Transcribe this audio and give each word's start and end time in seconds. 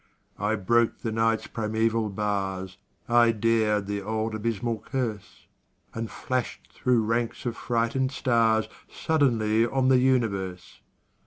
I 0.39 0.55
broke 0.55 1.01
the 1.01 1.11
Night's 1.11 1.45
primeval 1.45 2.09
bars, 2.09 2.79
I 3.07 3.31
dared 3.31 3.85
the 3.85 4.01
old 4.01 4.33
abysmal 4.33 4.79
curse, 4.79 5.45
And 5.93 6.09
flashed 6.09 6.73
through 6.73 7.03
ranks 7.03 7.45
of 7.45 7.55
frightened 7.55 8.11
stars 8.11 8.67
Suddenly 8.89 9.67
on 9.67 9.89
the 9.89 9.99
universe! 9.99 10.81